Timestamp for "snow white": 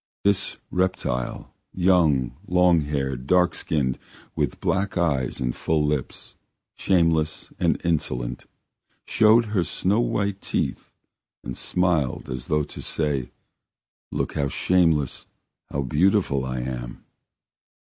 9.63-10.41